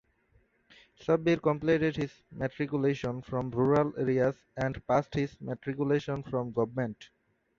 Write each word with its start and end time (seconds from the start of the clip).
Shabbir 0.99 1.39
completed 1.43 1.95
his 1.95 2.11
matriculation 2.31 3.21
from 3.21 3.51
rural 3.51 3.93
areas 3.99 4.35
and 4.57 4.81
passed 4.87 5.13
his 5.13 5.39
matriculation 5.39 6.23
from 6.23 6.51
Govt. 6.53 7.09